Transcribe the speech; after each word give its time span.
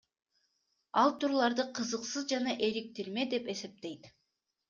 Ал 1.01 1.11
турларды 1.23 1.65
кызыксыз 1.81 2.25
жана 2.33 2.57
эриктирме 2.69 3.29
деп 3.35 3.51
эсептейт. 3.57 4.09